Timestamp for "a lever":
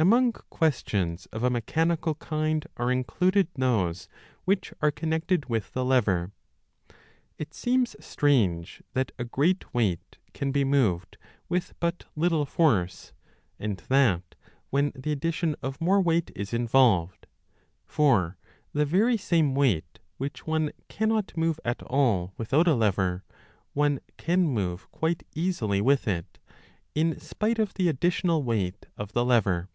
22.68-23.24